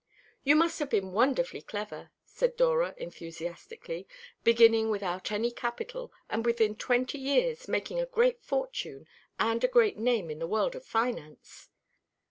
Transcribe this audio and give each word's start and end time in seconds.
"You 0.43 0.55
must 0.55 0.79
have 0.79 0.89
been 0.89 1.11
wonderfully 1.11 1.61
clever," 1.61 2.09
said 2.25 2.57
Dora 2.57 2.95
enthusiastically, 2.97 4.07
"beginning 4.43 4.89
without 4.89 5.31
any 5.31 5.51
capital, 5.51 6.11
and 6.27 6.43
within 6.43 6.75
twenty 6.75 7.19
years 7.19 7.67
making 7.67 7.99
a 7.99 8.07
great 8.07 8.41
fortune 8.41 9.05
and 9.39 9.63
a 9.63 9.67
great 9.67 9.99
name 9.99 10.31
in 10.31 10.39
the 10.39 10.47
world 10.47 10.73
of 10.73 10.83
finance." 10.83 11.69